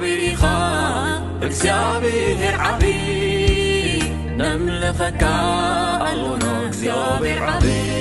بريخة 0.00 1.48
سابيحبي 1.50 4.02
نملخكقلونا 4.38 6.72
ساباعبي 6.72 7.91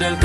دلك 0.00 0.24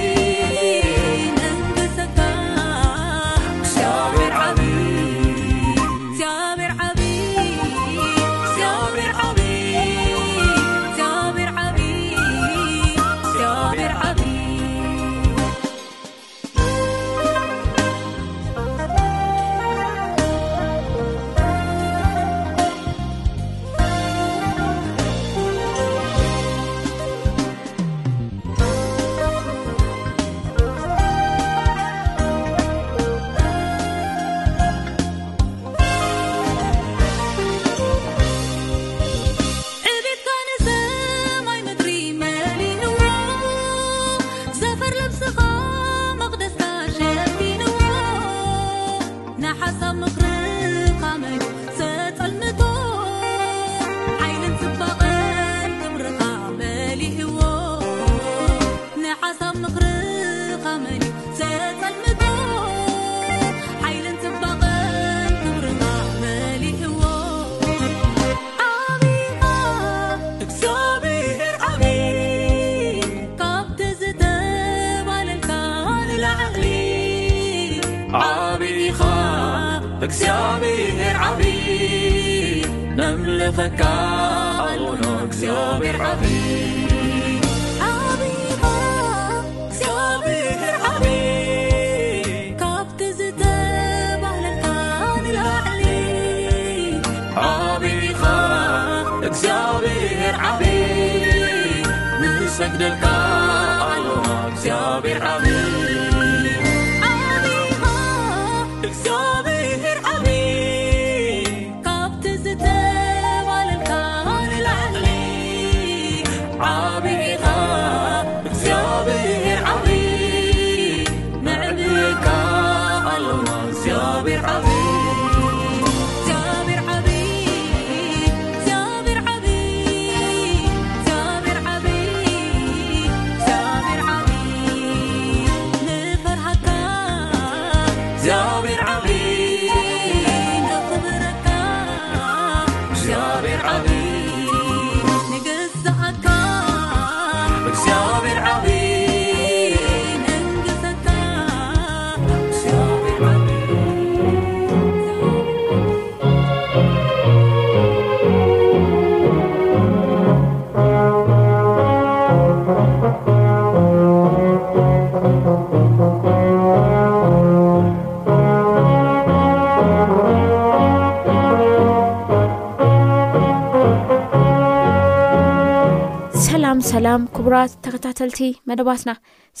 ብራት 177.45 177.71
ተከታተልቲ 177.85 178.39
መደባስና 178.69 179.11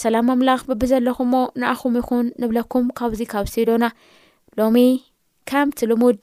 ሰላም 0.01 0.27
ኣምላኽ 0.33 0.61
ብቢ 0.69 0.83
ዘለኹም 0.91 1.29
ሞ 1.33 1.35
ንኣኹም 1.61 1.93
ይኹን 1.99 2.27
ንብለኩም 2.41 2.85
ካብዚ 2.97 3.21
ካብ 3.33 3.43
እስትድዮና 3.49 3.85
ሎሚ 4.59 4.77
ከምቲ 5.49 5.79
ልሙድ 5.91 6.19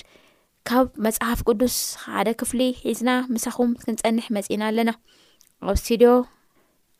ካብ 0.69 0.87
መፅሓፍ 1.05 1.41
ቅዱስ 1.49 1.77
ሓደ 2.05 2.29
ክፍሊ 2.41 2.61
ሒዝና 2.89 3.11
ምሳኹም 3.35 3.71
ክንፀንሕ 3.83 4.27
መፂና 4.37 4.63
ኣለና 4.71 4.91
ኣብ 5.69 5.75
ስትድዮ 5.83 6.11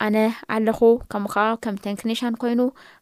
ኣነ 0.05 0.17
ኣለኹ 0.55 0.81
ከምኡከ 1.13 1.37
ከም 1.63 1.77
ተንክኒሽን 1.85 2.37
ኮይኑ 2.43 2.59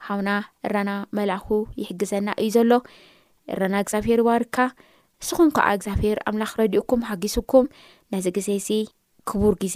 ሃውና 0.07 0.29
እራና 0.69 0.93
መላኣኩ 1.19 1.49
ይሕግዘና 1.81 2.27
እዩ 2.43 2.49
ዘሎ 2.57 2.73
እራና 3.55 3.75
እግዚብሄር 3.85 4.21
ይዋርካ 4.25 4.57
ንስኹም 5.21 5.51
ከዓ 5.57 5.67
እግዚብሄር 5.79 6.17
ኣምላኽ 6.31 6.53
ረድኡኩም 6.61 7.05
ሓጊሱኩም 7.11 7.67
ነዚ 8.15 8.25
ግዜ 8.39 8.49
እዚ 8.61 8.69
ክቡር 9.31 9.53
ግዜ 9.63 9.75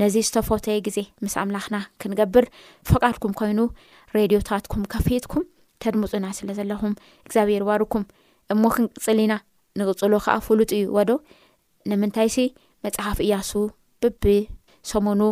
ነዚ 0.00 0.16
ዝተፈተየ 0.26 0.78
ግዜ 0.86 0.98
ምስ 1.24 1.34
ኣምላኽና 1.42 1.76
ክንገብር 2.00 2.44
ፈቃድኩም 2.90 3.32
ኮይኑ 3.40 3.60
ሬድዮታትኩም 4.16 4.82
ከፍትኩም 4.92 5.44
ተድምፁና 5.82 6.26
ስለ 6.38 6.48
ዘለኹም 6.58 6.94
እግዚኣብሄር 7.26 7.62
ባርኩም 7.68 8.04
እሞ 8.52 8.62
ክንቅፅል 8.74 9.18
ኢና 9.24 9.34
ንቅፅሎ 9.80 10.14
ከዓ 10.24 10.34
ፍሉጥ 10.46 10.70
እዩ 10.78 10.86
ወዶ 10.96 11.10
ንምንታይ 11.90 12.28
ሲ 12.34 12.38
መፅሓፍ 12.84 13.18
እያሱ 13.26 13.50
ብብሰሙኑ 14.02 15.22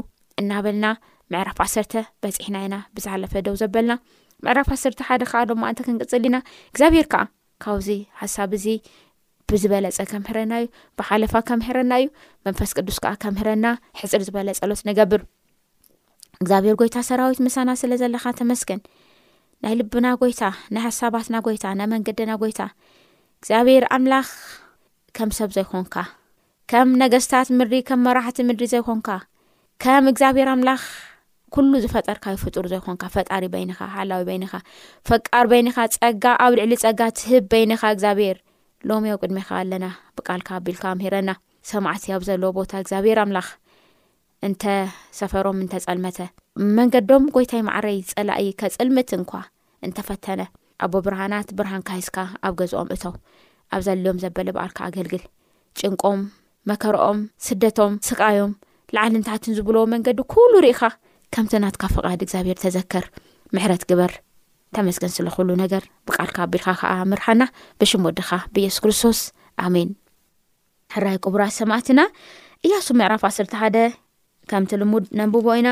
እናበልና 0.41 0.87
ምዕራፍ 1.33 1.59
ዓሰርተ 1.65 1.95
በፂሕና 2.23 2.57
ኢና 2.67 2.75
ብዝሓለፈ 2.97 3.33
ደው 3.47 3.57
ዘበልና 3.63 3.95
ምዕራፍ 4.45 4.69
1ሰርተ 4.77 5.01
ሓደ 5.09 5.23
ከዓ 5.31 5.41
ሎማእንተ 5.51 5.81
ክንቅፅል 5.87 6.25
ኢና 6.29 6.37
እግዚኣብሄር 6.73 7.07
ከዓ 7.13 7.23
ካብዚ 7.65 7.89
ሓሳብ 8.21 8.51
እዚ 8.59 8.67
ብዝበለፀ 9.53 9.99
ከምሕረና 10.11 10.53
እዩ 10.61 10.67
ብሓለፋ 10.99 11.33
ከምሕረና 11.49 11.93
እዩ 12.03 12.07
መንፈስ 12.47 12.71
ቅዱስ 12.77 12.97
ከኣ 13.05 13.13
ከምህረና 13.23 13.67
ሕፅር 14.01 14.21
ዝበለፀሎት 14.27 14.81
ንገብር 14.89 15.21
እግዚኣብሔር 16.43 16.75
ጎይታ 16.81 16.97
ሰራዊት 17.09 17.39
ምሳና 17.47 17.71
ስለዘለካ 17.83 18.25
ተመስክን 18.41 18.81
ናይ 19.65 19.75
ልብና 19.79 20.07
ጎይታ 20.23 20.43
ናይ 20.75 20.83
ሓሳባትና 20.89 21.37
ጎይታ 21.47 21.65
ናይ 21.79 21.89
መንገድና 21.95 22.33
ጎይታ 22.43 22.61
እግዚኣብሔር 23.41 23.85
ኣምላኽ 23.97 24.29
ከም 25.19 25.31
ሰብ 25.39 25.51
ዘይኮንካ 25.57 25.97
ከም 26.73 26.89
ነገስታት 27.03 27.49
ምሪ 27.59 27.73
ከም 27.89 28.01
መራሕቲ 28.07 28.39
ምድሪ 28.49 28.67
ዘይኮንካ 28.75 29.09
ከም 29.85 30.05
እግዚኣብሔር 30.13 30.49
ኣምላኽ 30.55 30.83
ኩሉ 31.57 31.73
ዝፈጠርካዩ 31.85 32.37
ፍጡር 32.45 32.65
ዘይኮንካ 32.75 33.03
ፈጣሪ 33.15 33.45
በይንኻ 33.55 33.79
ሓላዊ 33.95 34.23
በይንኻ 34.29 34.53
ፈቃር 35.11 35.47
በይንኻ 35.53 35.77
ፀጋ 35.99 36.25
ኣብ 36.47 36.53
ልዕሊ 36.59 36.73
ፀጋ 36.85 37.01
ትህብ 37.21 37.45
በይኒኻ 37.53 37.83
እግዚኣብሔር 37.95 38.37
ሎሚ 38.89 39.07
ያው 39.11 39.19
ቅድሚኻ 39.23 39.49
ኣለና 39.61 39.87
ብቃልካ 40.17 40.49
ኣቢልካምሄረና 40.59 41.31
ሰማዕት 41.71 42.03
ኣብ 42.17 42.23
ዘለዎ 42.29 42.51
ቦታ 42.59 42.73
እግዚኣብሔር 42.83 43.19
ኣምላኽ 43.25 43.49
እንተሰፈሮም 44.47 45.59
እንተፀልመተ 45.65 46.19
መንገዶም 46.79 47.25
ጎይታይ 47.37 47.63
ማዕረይ 47.69 47.99
ፀላእይ 48.13 48.49
ከፅልምት 48.61 49.11
እንኳ 49.19 49.33
እንተፈተነ 49.89 50.43
ኣቦ 50.85 50.93
ብርሃናት 51.07 51.49
ብርሃንካይስካ 51.59 52.17
ኣብ 52.47 52.55
ገዝኦም 52.61 52.91
እቶው 52.95 53.15
ኣብ 53.75 53.83
ዘልዮም 53.87 54.21
ዘበለ 54.25 54.49
ብኣልካ 54.59 54.79
ኣገልግል 54.89 55.25
ጭንቆም 55.81 56.23
መከርኦም 56.73 57.19
ስደቶም 57.49 57.93
ስቃዮም 58.09 58.53
ላዓል 58.97 59.13
ንታትን 59.23 59.57
ዝብለዎ 59.59 59.85
መንገዲ 59.95 60.19
ኩሉ 60.35 60.53
ሪኢኻ 60.67 60.83
ከምቲ 61.35 61.55
ናትካብ 61.65 61.93
ፍቓድ 61.97 62.21
እግዚኣብሔር 62.27 62.59
ተዘከር 62.65 63.05
ምሕረት 63.57 63.83
ግበር 63.91 64.13
ተመስገን 64.77 65.13
ስለክሉ 65.17 65.49
ነገር 65.63 65.83
ብቃልካ 66.07 66.37
ኣቢድካ 66.47 66.67
ከዓ 66.81 66.91
ምርሓና 67.13 67.43
ብሽም 67.81 68.03
ወድኻ 68.09 68.31
ብየሱስ 68.55 68.81
ክርስቶስ 68.85 69.19
ኣሜን 69.67 69.89
ሕራይ 70.95 71.17
ቅቡራት 71.25 71.53
ሰማትና 71.61 72.01
እያሱ 72.67 72.87
ምዕራፍ 72.99 73.23
1ስርተ 73.29 73.53
ሓደ 73.63 73.77
ከምቲ 74.51 74.71
ልሙድ 74.83 75.05
ነብቦ 75.21 75.47
ኢና 75.61 75.69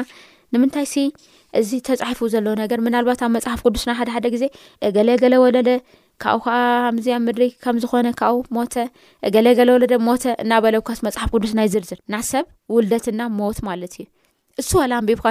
ንምንታይ 0.54 0.86
እዚ 1.60 1.70
ተፃሒፉ 1.86 2.20
ዘለ 2.32 2.46
ነገር 2.62 2.78
ባትብ 3.08 3.30
መፅሓፍ 3.36 3.58
ቅዱስና 3.66 3.90
ሓደሓደ 3.98 4.26
ግዜ 4.34 4.44
ገለገለወለኣዝወእናለካ 4.96 7.64
መፅሓፍ 11.06 11.28
ቅዱስናይ 11.36 11.66
ዝርዝር 11.74 11.98
ናሰብ 12.14 12.44
ውደትና 12.76 13.20
ሞትማዩእሱላቢካ 13.38 15.24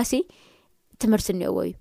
ምህር 1.12 1.22
እአዎ 1.46 1.58
እዩ 1.68 1.74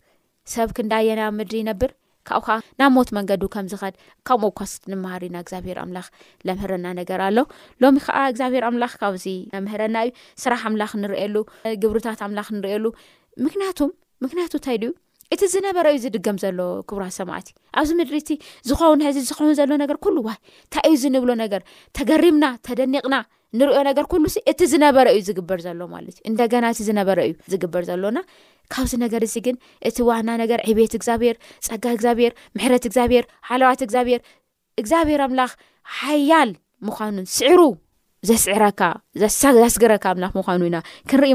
ሰብ 0.53 0.71
ክንዳየና 0.77 1.21
ምድሪ 1.37 1.57
ይነብር 1.63 1.91
ካብኡ 2.29 2.45
ከዓ 2.49 2.59
ናብ 2.81 2.91
ሞት 2.97 3.09
መንገዱ 3.17 3.43
ከም 3.55 3.67
ዚኸድ 3.73 3.95
ከምኡ 4.29 4.51
ኳስ 4.59 4.73
ንመሃሪና 4.93 5.35
እግዚኣብሄር 5.45 5.79
ኣምላኽ 5.83 6.07
ለምህረና 6.47 6.87
ነገር 7.01 7.21
ኣሎ 7.27 7.39
ሎሚ 7.83 7.97
ከዓ 8.07 8.19
እግዚኣብሄር 8.33 8.65
ኣምላኽ 8.69 8.93
ካብዚ 9.01 9.25
ምህረና 9.67 9.97
እዩ 10.07 10.11
ስራሕ 10.43 10.63
ኣምላኽ 10.71 10.93
ንርኤሉ 11.03 11.35
ግብርታት 11.83 12.21
ኣምላኽ 12.27 12.49
ንሪእየሉ 12.57 12.85
ምክንያቱ 13.47 13.81
ምክንያቱ 14.27 14.53
እንታይ 14.61 14.79
ድዩ 14.85 14.93
እቲ 15.35 15.43
ዝነበረ 15.55 15.87
እዩ 15.95 16.01
ዝድገም 16.05 16.37
ዘሎ 16.45 16.59
ክቡራት 16.89 17.15
ሰማዕቲ 17.21 17.49
ኣብዚ 17.81 17.91
ምድሪ 18.01 18.17
እቲ 18.25 18.31
ዝኸውን 18.71 19.03
ሕዚ 19.09 19.17
ዝኸውን 19.31 19.55
ዘሎ 19.61 19.71
ነገር 19.85 19.99
ኩሉ 20.07 20.17
ዋይ 20.29 20.39
እንታይ 20.67 20.87
እዩ 20.91 20.97
ዝንብሎ 21.05 21.31
ነገር 21.45 21.63
ተገሪምና 21.99 22.45
ተደኒቕና 22.69 23.15
ንሪኦ 23.58 23.78
ነገር 23.88 24.04
ኩሉ 24.12 24.25
እቲ 24.50 24.58
ዝነበረ 24.70 25.04
እዩ 25.16 25.20
ዝግብር 25.28 25.58
ዘሎማዩበዩርሎናካብዚ 25.64 26.90
ነገር 29.02 29.23
እዚ 29.26 29.37
ግ 29.46 29.54
እቲ 29.88 29.96
ዋና 30.08 30.28
ነገር 30.42 30.61
ዕቤት 30.70 30.94
እግዚኣብሔር 30.99 31.37
ፀጋ 31.66 31.84
እግዚኣብሔር 31.96 32.32
ምሕረት 32.56 32.84
እግዚኣብሔር 32.88 33.25
ሓለዋት 33.50 33.80
እግዚብሔር 33.87 34.20
እግዚኣብሄር 34.82 35.20
ኣምላኽ 35.26 35.52
ሓያል 36.00 36.50
ምዃኑን 36.88 37.26
ስዕሩ 37.37 37.61
ዘስዕረካ 38.28 38.82
ዘስግረካ 39.23 40.04
ምላ 40.18 40.26
ምዃኑኢና 40.38 40.76
ክንሪኢ 41.11 41.34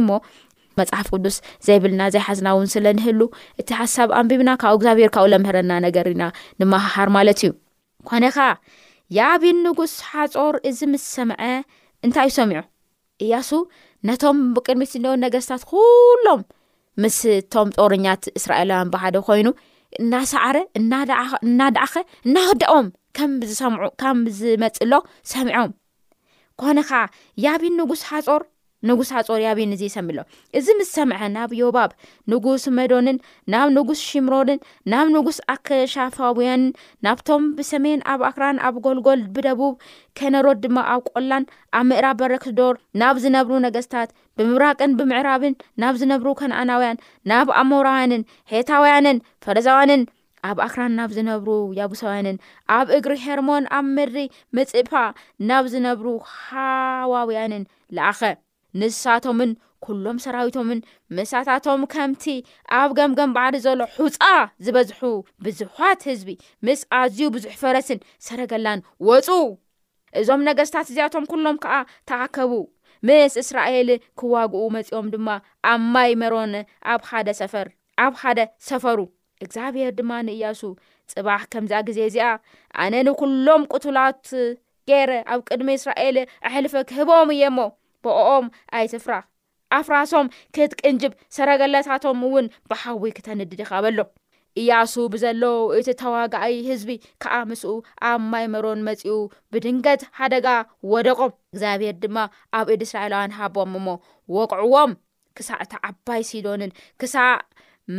መፅሓፍ 0.80 1.08
ቅዱስ 1.16 1.36
ዘይብልና 1.66 2.02
ዘይሓዝና 2.14 2.48
እውን 2.56 2.68
ስለ 2.74 2.86
ንህሉ 2.98 3.22
እቲ 3.62 3.70
ሓሳብ 3.80 4.10
ኣንቢብና 4.20 4.50
ካብኡ 4.62 4.78
እግዚኣብሄር 4.80 5.10
ካ 5.16 5.26
ለምረና 5.32 5.72
ነገር 5.86 6.06
ኢና 6.14 6.24
ንሃር 6.74 7.10
ማለት 7.18 7.40
እዩ 7.44 7.50
ኮነ 8.10 8.26
ካዓ 8.36 8.50
ያብል 9.18 9.58
ንጉስ 9.66 9.94
ሓፆር 10.10 10.58
እዚ 10.70 10.80
ምስሰምዐ 10.94 11.42
እንታይ 12.06 12.28
እዩ 12.30 12.34
ሰሚዑ 12.38 12.60
እያሱ 13.24 13.50
ነቶም 14.08 14.38
ብቅድሚት 14.56 14.90
ዝለ 14.94 15.06
ነገስታት 15.24 15.64
ኩሎም 15.72 16.42
ምስ 17.04 17.18
እቶም 17.38 17.68
ጦርኛት 17.78 18.24
እስራኤላውያን 18.40 18.92
ባሃዶ 18.94 19.16
ኮይኑ 19.28 19.48
እናሰዕረ 20.02 20.58
እናዳኣኸ 20.80 21.94
እናክደዎም 22.30 22.88
ከምዝዑ 23.18 23.90
ከም 24.02 24.18
ዝመፅሎ 24.40 24.94
ሰሚዖም 25.34 25.72
ኮነ 26.62 26.80
ከዓ 26.90 27.02
ያብል 27.46 27.74
ንጉስ 27.80 28.02
ሓጾር 28.10 28.42
ንጉስ 28.88 29.10
ኣጾር 29.20 29.40
ያብን 29.46 29.72
እዚ 29.76 29.84
ሰሚሎ 29.96 30.18
እዚ 30.58 30.68
ምስ 30.80 30.90
ሰምዐ 30.98 31.18
ናብ 31.36 31.52
ዮባብ 31.60 31.92
ንጉስ 32.32 32.64
መዶንን 32.78 33.18
ናብ 33.54 33.68
ንጉስ 33.78 34.00
ሽምሮንን 34.10 34.60
ናብ 34.92 35.08
ንጉስ 35.16 35.38
ኣከሻፋውያንን 35.54 36.70
ናብቶም 37.06 37.44
ብሰሜን 37.58 38.00
ኣብ 38.14 38.22
ኣክራን 38.30 38.62
ኣብ 38.68 38.76
ጎልጎል 38.86 39.22
ብደቡብ 39.36 39.74
ከነሮት 40.20 40.60
ድማ 40.66 40.78
ኣብ 40.94 41.04
ቆላን 41.16 41.44
ኣብ 41.80 41.86
ምእራብ 41.92 42.18
በረክዶር 42.24 42.76
ናብ 43.02 43.18
ዝነብሩ 43.26 43.54
ነገስታት 43.66 44.10
ብምብራቅን 44.38 44.94
ብምዕራብን 45.00 45.56
ናብ 45.84 45.96
ዝነብሩ 46.04 46.28
ከነኣናውያን 46.42 47.00
ናብ 47.32 47.48
ኣሞራውያንን 47.62 48.24
ሄታውያንን 48.54 49.20
ፈረዛውያንን 49.46 50.04
ኣብ 50.50 50.58
ኣክራን 50.68 50.94
ናብ 51.00 51.10
ዝነብሩ 51.18 51.50
ያቡሳውያንን 51.80 52.38
ኣብ 52.78 52.88
እግሪ 53.00 53.16
ሄርሞን 53.26 53.66
ኣብ 53.80 53.88
ምድሪ 53.98 54.24
ምፅፋ 54.60 54.94
ናብ 55.52 55.66
ዝነብሩ 55.76 56.08
ሃዋውያንን 56.38 57.64
ላኣኸ 57.98 58.22
ንሳቶምን 58.82 59.52
ኩሎም 59.86 60.18
ሰራዊቶምን 60.24 60.80
ምሳታቶም 61.18 61.82
ከምቲ 61.94 62.24
ኣብ 62.80 62.90
ገምገም 62.98 63.32
ባዕሊ 63.36 63.56
ዘሎ 63.66 63.80
ሑፃ 63.98 64.20
ዝበዝሑ 64.66 65.02
ብዙሓት 65.46 66.02
ህዝቢ 66.10 66.28
ምስ 66.68 66.82
ኣዝዩ 67.02 67.22
ብዙሕ 67.36 67.54
ፈረስን 67.62 68.00
ሰረገላን 68.28 68.80
ወፁ 69.08 69.28
እዞም 70.20 70.42
ነገስታት 70.50 70.88
እዚኣቶም 70.92 71.26
ኩሎም 71.32 71.58
ከዓ 71.64 71.76
ተኣከቡ 72.10 72.52
ምስ 73.08 73.34
እስራኤል 73.44 73.90
ክዋግኡ 74.20 74.62
መፂኦም 74.76 75.08
ድማ 75.16 75.30
ኣብ 75.72 75.82
ማይ 75.96 76.12
መሮን 76.22 76.54
ኣብ 76.94 77.02
ደ 77.28 77.38
ሰፈር 77.42 77.68
ኣብ 78.06 78.14
ሓደ 78.22 78.40
ሰፈሩ 78.70 79.00
እግዚኣብሄር 79.44 79.92
ድማ 80.00 80.12
ንእያሱ 80.28 80.62
ጽባሕ 81.12 81.44
ከምዛኣ 81.54 81.80
ግዜ 81.90 82.00
እዚኣ 82.10 82.28
ኣነ 82.84 82.94
ንኩሎም 83.08 83.62
ቁቱላት 83.74 84.24
ገይረ 84.90 85.12
ኣብ 85.34 85.40
ቅድሚ 85.50 85.70
እስራኤል 85.80 86.18
ኣሕልፈ 86.50 86.74
ክህቦም 86.90 87.30
እየሞ 87.36 87.58
በኦም 88.06 88.46
ኣይትፍራ 88.80 89.14
ኣፍራሶም 89.78 90.28
ክትቅንጅብ 90.56 91.14
ሰረገለታቶም 91.36 92.22
እውን 92.28 92.46
ብሓዊ 92.72 93.04
ክተንድድ 93.18 93.60
ይኻበሎ 93.64 94.00
እያሱ 94.60 94.94
ብዘለዉ 95.14 95.56
እቲ 95.78 95.90
ተዋጋኣይ 96.02 96.56
ህዝቢ 96.70 96.90
ከዓ 97.24 97.34
ምስኡ 97.50 97.74
ኣብ 98.10 98.22
ማይ 98.32 98.46
መሮን 98.54 98.80
መጺኡ 98.88 99.18
ብድንገት 99.54 100.02
ሓደጋ 100.20 100.48
ወደቆም 100.94 101.32
እግዚኣብሔር 101.54 101.96
ድማ 102.04 102.18
ኣብ 102.60 102.70
ኢድ 102.76 102.82
እስራኤላውያን 102.88 103.36
ሃቦም 103.40 103.76
እሞ 103.80 103.88
ወቅዕዎም 104.38 104.94
ክሳዕቲ 105.40 105.74
ዓባይ 105.90 106.24
ሲዶንን 106.30 106.74
ክሳዕ 107.02 107.36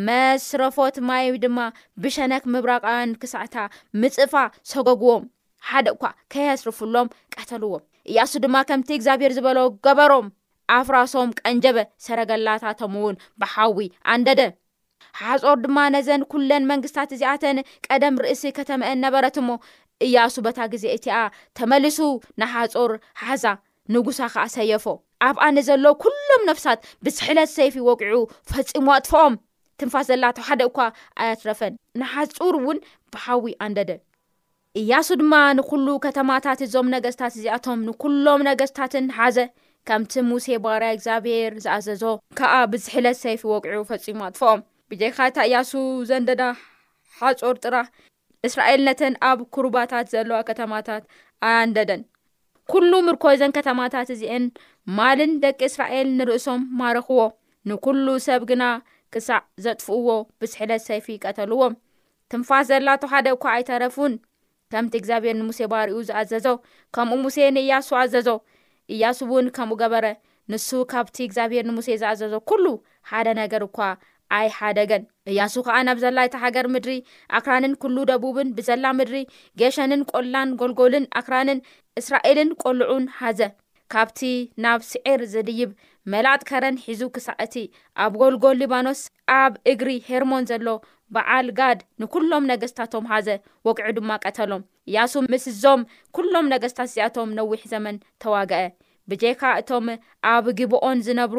መስረፎት 0.09 0.99
ማይ 1.11 1.25
ድማ 1.45 1.59
ብሸነክ 2.03 2.45
ምብራቃያን 2.55 3.17
ክሳዕታ 3.23 3.57
ምፅፋ 4.03 4.35
ሰጎግዎም 4.73 5.25
ሓደ 5.71 5.87
ኳ 6.03 6.13
ከየስርፉሎም 6.35 7.09
ቀተልዎም 7.39 7.83
እያሱ 8.09 8.33
ድማ 8.45 8.57
ከምቲ 8.69 8.89
እግዚኣብሔር 8.97 9.33
ዝበሎ 9.39 9.59
ገበሮም 9.85 10.27
ኣፍራሶም 10.77 11.31
ቀንጀበ 11.41 11.79
ሰረገላታቶም 12.05 12.93
እውን 13.01 13.17
ብሓዊ 13.41 13.79
ኣንደደ 14.13 14.41
ሓጾር 15.21 15.57
ድማ 15.65 15.79
ነዘን 15.95 16.23
ኩለን 16.33 16.65
መንግስታት 16.73 17.11
እዚኣተን 17.17 17.59
ቀደም 17.87 18.17
ርእሲ 18.25 18.43
ከተምአን 18.59 19.01
ነበረት 19.05 19.37
እሞ 19.43 19.49
እያሱ 20.07 20.35
በታ 20.47 20.59
ግዜ 20.73 20.85
እቲኣ 20.97 21.17
ተመልሱ 21.61 21.99
ንሓፁር 22.43 22.93
ሓሕዛ 23.23 23.45
ንጉሳ 23.95 24.21
ከዓ 24.35 24.45
ሰየፎ 24.57 24.87
ኣብ 25.29 25.37
ኣነዘሎ 25.47 25.85
ኩሎም 26.05 26.45
ነፍሳት 26.51 26.81
ብስሕለት 27.07 27.51
ሰይፊ 27.59 27.77
ወጊዑ 27.89 28.17
ፈፂሙ 28.53 28.87
ኣጥፎኦም 28.99 29.35
ትንፋስ 29.81 30.09
ዘላተ 30.13 30.39
ሓደ 30.49 30.63
እኳ 30.71 30.79
ኣያትረፈን 31.23 31.75
ንሓፁር 32.03 32.57
እውን 32.63 32.79
ብሓዊ 33.15 33.53
ኣንደደ 33.67 33.91
እያሱ 34.79 35.09
ድማ 35.21 35.35
ንኩሉ 35.59 35.87
ከተማታት 36.03 36.59
እዞም 36.65 36.89
ነገስታት 36.95 37.33
እዚኣቶም 37.39 37.79
ንኩሎም 37.87 38.41
ነገስታትን 38.49 39.07
ሓዘ 39.17 39.39
ከምቲ 39.89 40.13
ሙሴ 40.29 40.47
ባርያ 40.65 40.89
እግዚኣብሔር 40.97 41.53
ዝኣዘዞ 41.65 42.03
ከዓ 42.39 42.53
ብዝሕለት 42.73 43.19
ሰይፊ 43.25 43.43
ወቅዕ 43.55 43.81
ፈጺሙ 43.89 44.21
ኣጥፈኦም 44.29 44.61
ብዜካ 44.93 45.17
እታ 45.31 45.39
እያሱ 45.49 45.71
ዘንደዳ 46.11 46.43
ሓጾር 47.21 47.57
ጥራ 47.65 47.77
እስራኤል 48.51 48.81
ነተን 48.91 49.15
ኣብ 49.31 49.39
ኩርባታት 49.57 50.07
ዘለዋ 50.15 50.39
ከተማታት 50.51 51.03
ኣያንደደን 51.51 52.03
ኩሉ 52.73 52.93
ምርኮዘን 53.09 53.55
ከተማታት 53.59 54.09
እዚአን 54.15 54.45
ማልን 54.99 55.33
ደቂ 55.45 55.61
እስራኤል 55.73 56.09
ንርእሶም 56.19 56.63
ማረኽዎ 56.83 57.21
ንኩሉ 57.71 58.07
ሰብ 58.29 58.43
ግና 58.53 58.65
ክሳዕ 59.15 59.43
ዘጥፍእዎ 59.67 60.11
ብዝሕለት 60.41 60.83
ሰይፊ 60.91 61.07
ቀተልዎም 61.27 61.75
ትንፋስ 62.33 62.67
ዘላተ 62.73 63.05
ሓደ 63.13 63.29
እኳ 63.37 63.45
ኣይተረፉን 63.59 64.15
ከምቲ 64.73 64.95
እግዚኣብሄር 65.01 65.37
ንሙሴ 65.41 65.61
ባርኡ 65.73 65.97
ዝኣዘዞ 66.09 66.47
ከምኡ 66.97 67.17
ሙሴ 67.25 67.37
ንእያሱ 67.57 67.89
ኣዘዞ 68.03 68.29
እያሱ 68.95 69.19
እውን 69.31 69.47
ከምኡ 69.57 69.77
ገበረ 69.83 70.07
ንሱ 70.53 70.69
ካብቲ 70.93 71.17
እግዚኣብሔር 71.27 71.65
ንሙሴ 71.71 71.89
ዝኣዘዞ 72.03 72.33
ኩሉ 72.51 72.65
ሓደ 73.11 73.27
ነገር 73.41 73.63
እኳ 73.69 73.79
ኣይ 74.39 74.49
ሓደገን 74.57 75.03
እያሱ 75.31 75.55
ከዓ 75.67 75.77
ናብ 75.87 75.99
ዘላ 76.03 76.19
እቲ 76.27 76.35
ሃገር 76.45 76.67
ምድሪ 76.75 76.93
ኣክራንን 77.39 77.73
ኩሉ 77.83 77.97
ደቡብን 78.11 78.51
ብዘላ 78.57 78.85
ምድሪ 78.99 79.19
ጌሸንን 79.61 80.03
ቈልላን 80.11 80.51
ጎልጎልን 80.61 81.05
ኣክራንን 81.21 81.61
እስራኤልን 82.01 82.51
ቈልዑን 82.63 83.07
ሓዘ 83.21 83.41
ካብቲ 83.95 84.21
ናብ 84.65 84.81
ስዒር 84.91 85.21
ዝድይብ 85.33 85.71
መላእጥ 86.13 86.41
ከረን 86.49 86.77
ሒዙ 86.85 87.01
ክሳዕ 87.15 87.37
እቲ 87.47 87.55
ኣብ 88.05 88.13
ጎልጎል 88.21 88.57
ሊባኖስ 88.63 89.01
ኣብ 89.41 89.53
እግሪ 89.73 89.91
ሄርሞን 90.09 90.47
ዘሎ 90.51 90.69
በዓል 91.15 91.47
ጋድ 91.59 91.81
ንኵሎም 92.03 92.45
ነገስታቶም 92.53 93.09
ሓዘ 93.11 93.29
ወቅዑ 93.69 93.89
ድማ 93.97 94.11
ቀተሎም 94.27 94.63
ያሱ 94.97 95.13
ምስዞም 95.33 95.81
ኵሎም 96.19 96.47
ነገስታት 96.55 96.89
እዚኣቶም 96.91 97.31
ነዊሕ 97.39 97.63
ዘመን 97.73 97.97
ተዋግአ 98.23 98.61
ብጀካ 99.11 99.43
እቶም 99.61 99.87
ኣብ 100.33 100.47
ግብኦን 100.59 100.99
ዝነብሩ 101.07 101.39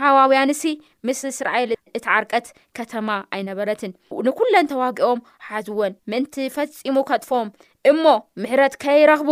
ሃዋውያንሲ 0.00 0.62
ምስ 1.06 1.20
እስራኤል 1.32 1.70
እቲ 1.96 2.04
ዓርቀት 2.16 2.46
ከተማ 2.76 3.08
ኣይነበረትን 3.36 3.92
ንኵለን 4.26 4.68
ተዋጊኦም 4.72 5.18
ሓዝወን 5.46 5.94
ምእንቲ 6.10 6.34
ፈጺሙ 6.58 6.96
ከጥፎም 7.10 7.48
እሞ 7.92 8.04
ምሕረት 8.42 8.76
ከይረኽቡ 8.84 9.30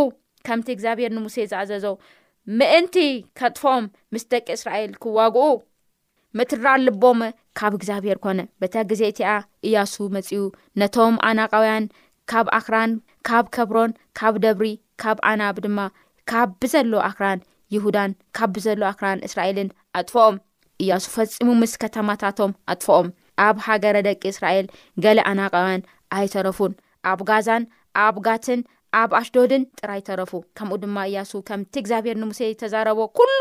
ከምቲ 0.48 0.68
እግዚኣብሄር 0.74 1.12
ንሙሴ 1.16 1.36
ዝኣዘዘ 1.52 1.86
ምእንቲ 2.58 2.94
ከጥፎኦም 3.38 3.84
ምስ 4.12 4.22
ደቂ 4.32 4.46
እስራኤል 4.58 4.92
ክዋግኡ 5.02 5.42
ምትራ 6.38 6.66
ልቦም 6.86 7.20
ካብ 7.58 7.72
እግዚኣብሔር 7.76 8.18
ኮነ 8.24 8.40
በታ 8.60 8.74
ግዜ 8.90 9.02
እቲኣ 9.12 9.30
እያሱ 9.66 9.94
መፂኡ 10.16 10.42
ነቶም 10.80 11.14
ኣናቃውያን 11.28 11.84
ካብ 12.30 12.46
ኣክራን 12.58 12.90
ካብ 13.28 13.46
ከብሮን 13.56 13.92
ካብ 14.18 14.34
ደብሪ 14.44 14.68
ካብ 15.02 15.18
ኣናብ 15.30 15.56
ድማ 15.64 15.80
ካብ 16.30 16.48
ብዘሎ 16.62 16.92
ኣክራን 17.08 17.40
ይሁዳን 17.74 18.10
ካብ 18.36 18.50
ብዘሎ 18.56 18.82
ኣክራን 18.92 19.24
እስራኤልን 19.28 19.70
ኣጥፎኦም 20.00 20.36
እያሱ 20.84 21.04
ፈፂሙ 21.16 21.48
ምስ 21.62 21.72
ከተማታቶም 21.82 22.52
ኣጥፎኦም 22.74 23.08
ኣብ 23.46 23.56
ሃገረ 23.66 23.96
ደቂ 24.08 24.22
እስራኤል 24.32 24.66
ገሌ 25.04 25.18
ኣናቃውያን 25.30 25.82
ኣይተረፉን 26.18 26.72
ኣብ 27.12 27.20
ጋዛን 27.30 27.62
ኣብጋትን 28.06 28.60
ኣብ 28.98 29.10
ኣሽዶድን 29.18 29.62
ጥራይ 29.78 30.00
ተረፉ 30.06 30.32
ከምኡ 30.58 30.76
ድማ 30.84 30.96
እያሱ 31.10 31.30
ከምቲ 31.48 31.74
እግዚኣብሔር 31.82 32.16
ንሙሴ 32.22 32.40
ተዛረቦ 32.60 33.00
ኩሉ 33.18 33.38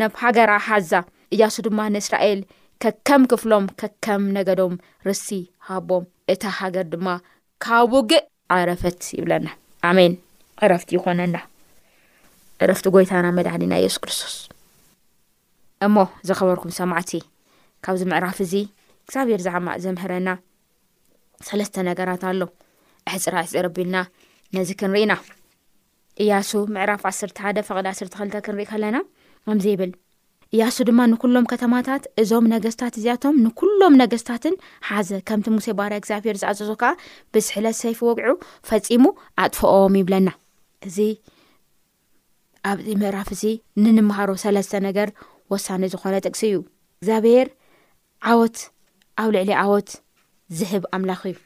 ነብ 0.00 0.12
ሃገራ 0.22 0.52
ሓዛ 0.68 0.92
እያሱ 1.34 1.54
ድማ 1.66 1.78
ንእስራኤል 1.94 2.40
ከከም 2.82 3.22
ክፍሎም 3.30 3.64
ከከም 3.80 4.22
ነገዶም 4.36 4.74
ርሲ 5.08 5.28
ሃቦም 5.68 6.04
እታ 6.34 6.42
ሃገር 6.58 6.86
ድማ 6.94 7.06
ካውግእ 7.66 8.26
ዓረፈት 8.56 9.00
ይብለና 9.18 9.46
ኣሜን 9.88 10.12
ዕረፍቲ 10.66 10.90
ይኾነና 10.98 11.36
ዕረፍቲ 12.64 12.86
ጎይታና 12.94 13.26
መድዕኒና 13.38 13.74
የሱስ 13.84 13.98
ክርስቶስ 14.04 14.36
እሞ 15.86 15.96
ዝኸበርኩም 16.28 16.72
ሰማዕቲ 16.80 17.12
ካብዚ 17.86 18.02
ምዕራፍ 18.12 18.38
እዚ 18.46 18.54
እግዚኣብሔር 19.04 19.40
ዝዓማእ 19.46 19.76
ዘምህረና 19.84 20.28
ሰለስተ 21.48 21.74
ነገራት 21.90 22.22
ኣሎ 22.30 22.40
ኣሕፅራ 23.10 23.34
ሒፅ 23.44 23.52
ረቢልና 23.66 23.98
ነዚ 24.56 24.68
ክንሪኢና 24.80 25.14
እያሱ 26.24 26.50
ምዕራፍ 26.74 27.02
1ስተሓደ 27.08 27.58
ፈቅዲ 27.68 27.86
1ሰተክልተ 27.94 28.34
ክንሪኢ 28.46 28.66
ከለና 28.70 28.96
ከምዚ 29.46 29.64
ይብል 29.72 29.90
እያሱ 30.54 30.76
ድማ 30.88 31.00
ንኩሎም 31.12 31.46
ከተማታት 31.52 32.04
እዞም 32.20 32.46
ነገስታት 32.52 32.94
እዚኣቶም 32.98 33.34
ንኩሎም 33.46 33.94
ነገስታትን 34.02 34.54
ሓዘ 34.90 35.10
ከምቲ 35.30 35.46
ሙሴ 35.56 35.66
ባህርያ 35.78 35.96
እግዚኣብሄር 36.02 36.36
ዝኣፀዞ 36.42 36.70
ከዓ 36.82 36.92
ብዝሕለት 37.36 37.76
ሰይፊ 37.82 37.98
ወግዑ 38.08 38.32
ፈፂሙ 38.68 39.04
ኣጥፈኦዎም 39.46 39.98
ይብለና 40.00 40.28
እዚ 40.90 40.98
ኣብዚ 42.70 42.88
ምዕራፍ 43.02 43.28
እዚ 43.36 43.44
ንንምሃሮ 43.82 44.30
ሰለስተ 44.44 44.72
ነገር 44.88 45.10
ወሳኒ 45.54 45.82
ዝኾነ 45.96 46.14
ጥቅሲ 46.26 46.42
እዩ 46.50 46.56
እግዚኣብሄር 47.00 47.50
ዓወት 48.30 48.56
ኣብ 49.24 49.30
ልዕሊ 49.36 49.52
ዓወት 49.64 49.90
ዝህብ 50.60 50.84
ኣምላኽ 50.98 51.22
እዩ 51.32 51.36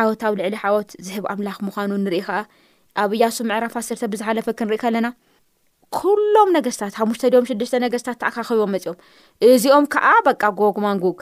ሓወት 0.00 0.20
ኣብ 0.26 0.34
ልዕሊ 0.40 0.54
ሓወት 0.62 0.90
ዝሕብ 1.06 1.24
ኣምላኽ 1.32 1.56
ምዃኑ 1.66 1.90
ንሪኢ 2.04 2.20
ከዓ 2.26 2.36
ኣብ 3.02 3.10
እያሱ 3.16 3.36
ምዕራፍ 3.48 3.74
ኣሰርተ 3.80 4.02
ብዝሓለፈ 4.12 4.46
ክንርኢ 4.58 4.78
ከለና 4.82 5.06
ኩሎም 5.96 6.48
ነገስታት 6.56 6.94
ሃሙሽተ 7.00 7.22
ድዮም 7.32 7.46
6ዱሽተ 7.50 7.74
ነገስታት 7.84 8.20
ኣካኺቦም 8.28 8.70
መፅኦም 8.74 8.98
እዚኦም 9.48 9.84
ከዓ 9.94 10.06
በቃ 10.28 10.42
ጎግማንጉግ 10.60 11.18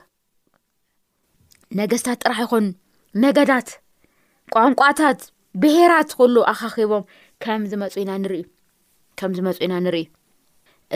ነገስታት 1.80 2.18
ጥራሕ 2.24 2.38
ይኮኑ 2.44 2.64
ነገዳት 3.24 3.68
ቋንቋታት 4.54 5.20
ብሄራት 5.62 6.10
ኩሉ 6.20 6.36
ኣካኺቦም 6.52 7.04
ከም 7.44 7.62
ዝመፁ 7.72 7.94
ኢና 8.04 8.12
ንር 8.22 8.34
ከም 9.20 9.32
ዝመፁ 9.38 9.56
ኢና 9.66 9.74
ንርኢ 9.86 10.04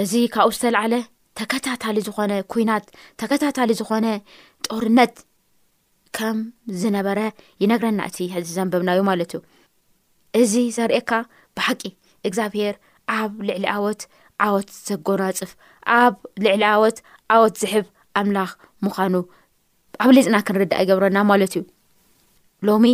እዚ 0.03 0.13
ካብኡ 0.35 0.53
ዝተላዕለ 0.59 0.95
ተከታታሊ 1.39 1.97
ዝኾነ 2.09 2.33
ኩናት 2.53 2.87
ተከታታሊ 3.21 3.71
ዝኾነ 3.81 4.07
ጦርነት 4.67 5.15
ከም 6.17 6.39
ዝነበረ 6.81 7.19
ይነግረና 7.63 8.01
እቲ 8.09 8.19
ዝዘንበብናእዩ 8.49 9.01
ማለት 9.11 9.31
እዩ 9.37 9.43
እዚ 10.41 10.55
ዘሪኤካ 10.77 11.11
ብሓቂ 11.57 11.83
እግዚኣብሄር 12.29 12.75
ኣብ 13.17 13.33
ልዕሊ 13.49 13.65
ኣወት 13.77 14.03
ዓወት 14.47 14.69
ዘጎናፅፍ 14.89 15.51
ኣብ 16.01 16.15
ልዕሊ 16.45 16.63
ኣወት 16.75 16.99
ዓወት 17.35 17.55
ዝሕብ 17.63 17.87
ኣምላኽ 18.21 18.51
ምዃኑ 18.87 19.15
ኣብ 20.05 20.11
ሌፅና 20.17 20.37
ክንርዳእ 20.49 20.83
ይገብረና 20.85 21.19
ማለት 21.31 21.53
እዩ 21.59 21.63
ሎሚ 22.69 22.87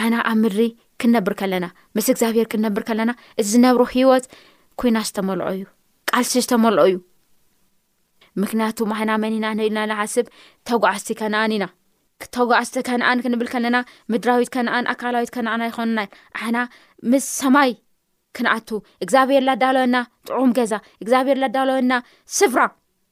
ዓና 0.00 0.14
ኣብ 0.30 0.36
ምድሪ 0.42 0.62
ክንነብር 1.02 1.34
ከለና 1.40 1.66
ምስ 1.96 2.06
እግዚኣብሄር 2.14 2.46
ክንነብር 2.52 2.82
ከለና 2.90 3.10
እቲ 3.40 3.46
ዝነብሮ 3.52 3.82
ሂወት 3.94 4.26
ኩይና 4.80 4.98
ዝተመልዖ 5.08 5.46
እዩ 5.56 5.62
ቃልሲ 6.10 6.34
ዝተመልዖ 6.44 6.84
እዩ 6.90 6.96
ምክንያቱ 8.42 8.78
ና 9.10 9.16
መኒና 9.24 9.44
ንኢልናናሓስብ 9.58 10.26
ተጓዓዝቲ 10.68 11.10
ከነኣኒ 11.20 11.52
ኢና 11.58 11.66
ተጓዓስተ 12.34 12.74
ከነኣን 12.88 13.22
ክንብል 13.24 13.48
ከለና 13.54 13.76
ምድራዊት 14.12 14.50
ከነኣን 14.54 14.88
ኣካላዊት 14.92 15.30
ከነኣና 15.36 15.62
ይኮኑና 15.70 15.98
ል 16.06 16.08
ኣሕና 16.38 16.58
ምስ 17.10 17.24
ሰማይ 17.40 17.70
ክንኣቱ 18.36 18.68
እግዚኣብሄር 19.04 19.42
ለዳለወና 19.48 19.96
ጥዑም 20.28 20.52
ገዛ 20.58 20.74
እግዚኣብሄር 21.02 21.38
ለዳለወና 21.42 21.92
ስፍራ 22.38 22.62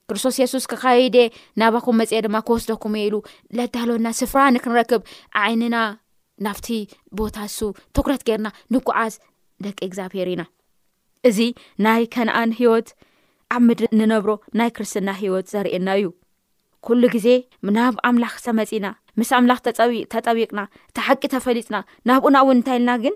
ክርስቶስ 0.09 0.37
የሱስ 0.41 0.65
ከኸይደ 0.71 1.17
ናባኩም 1.61 1.97
መፅአ 2.01 2.17
ድማ 2.25 2.37
ክወስደኩም 2.47 2.95
እየ 2.99 3.05
ኢሉ 3.09 3.15
ለዳለወና 3.57 4.07
ስፍራ 4.19 4.39
ንክንረክብ 4.55 5.03
ዓይንና 5.43 5.77
ናብቲ 6.47 6.67
ቦታሱ 7.19 7.57
ትኩረት 7.97 8.23
ጌርና 8.29 8.47
ንጓዓዝ 8.75 9.15
ደቂ 9.67 9.77
እግዚኣብሄር 9.89 10.29
ኢና 10.33 10.43
እዚ 11.29 11.39
ናይ 11.85 12.03
ከነኣን 12.15 12.51
ሂይወት 12.59 12.89
ኣብ 13.55 13.61
ምድሪ 13.67 13.87
ንነብሮ 14.01 14.31
ናይ 14.61 14.69
ክርስትና 14.75 15.09
ሂወት 15.21 15.45
ዘርእየና 15.53 15.89
እዩ 16.01 16.05
ኩሉ 16.87 17.03
ግዜ 17.15 17.27
ናብ 17.75 17.95
ኣምላኽ 18.07 18.33
ተመፂና 18.45 18.87
ምስ 19.19 19.29
ኣምላኽ 19.37 19.59
ተጠቢቅና 20.13 20.59
ተ 20.95 21.05
ሓቂ 21.07 21.21
ተፈሊጥና 21.33 21.77
ናብኡና 22.09 22.37
እውን 22.43 22.55
እንታይኢልና 22.59 22.93
ግን 23.03 23.13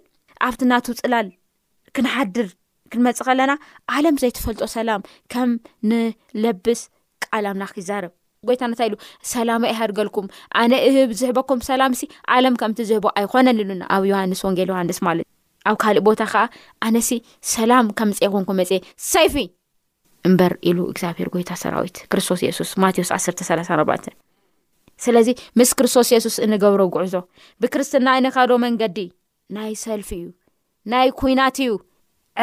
ኣብቲ 0.47 0.61
ናቱ 0.71 0.85
ፅላል 1.01 1.27
ክንሓድር 1.97 2.47
ክንመፅእ 2.91 3.25
ኸለና 3.29 3.53
ዓለም 3.95 4.19
ዘይትፈልጦ 4.21 4.61
ሰላም 4.75 5.01
ከም 5.33 5.49
ንለብስ 5.91 6.81
ቃል 7.25 7.47
ኣምላኽ 7.51 7.73
ይዛረብ 7.81 8.13
ጎይታ 8.47 8.61
ናንታይ 8.69 8.87
ኢሉ 8.89 8.95
ሰላም 9.33 9.61
ኣይሃርገልኩም 9.71 10.27
ኣነ 10.61 10.73
እህብ 10.89 11.11
ዝሕበኩም 11.21 11.61
ሰላም 11.69 11.93
ሲ 11.99 12.09
ኣለም 12.35 12.55
ከምቲ 12.61 12.79
ዝህቦ 12.91 13.05
ኣይኮነን 13.21 13.59
ኢሉና 13.63 13.83
ኣብ 13.95 14.05
ዮሃንስ 14.11 14.43
ወንጌል 14.47 14.69
ዮሃንስ 14.73 14.99
ማለት 15.07 15.25
እዩ 15.27 15.69
ኣብ 15.71 15.77
ካልእ 15.83 16.01
ቦታ 16.09 16.21
ከዓ 16.33 16.43
ኣነሲ 16.87 17.11
ሰላም 17.55 17.87
ከምፀ 17.99 18.19
ይኹንኩም 18.27 18.57
መፅ 18.61 18.71
ሰይፊ 19.13 19.35
እምበር 20.27 20.53
ኢሉ 20.69 20.77
እግዚኣብሄር 20.91 21.29
ጎይታ 21.33 21.51
ሰራዊት 21.63 21.97
ክርስቶስ 22.11 22.39
የሱስ 22.45 22.71
ማቴዎስ 22.83 23.09
13 23.25 23.73
4 23.77 24.11
ስለዚ 25.05 25.27
ምስ 25.59 25.71
ክርስቶስ 25.79 26.07
የሱስ 26.13 26.35
እንገብሮ 26.45 26.81
ጉዕዞ 26.95 27.15
ብክርስትና 27.63 28.07
እነካዶ 28.19 28.51
መንገዲ 28.65 28.99
ናይ 29.55 29.73
ሰልፊ 29.83 30.09
እዩ 30.19 30.25
ናይ 30.93 31.09
ኩናት 31.19 31.57
እዩ 31.65 31.73